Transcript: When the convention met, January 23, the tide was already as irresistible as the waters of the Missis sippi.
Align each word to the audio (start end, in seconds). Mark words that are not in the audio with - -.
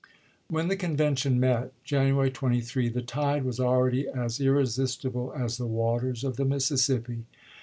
When 0.47 0.67
the 0.67 0.75
convention 0.75 1.39
met, 1.39 1.73
January 1.83 2.31
23, 2.31 2.89
the 2.89 3.03
tide 3.03 3.43
was 3.45 3.59
already 3.59 4.07
as 4.09 4.41
irresistible 4.41 5.31
as 5.37 5.57
the 5.59 5.67
waters 5.67 6.23
of 6.23 6.37
the 6.37 6.43
Missis 6.45 6.87
sippi. 6.89 7.25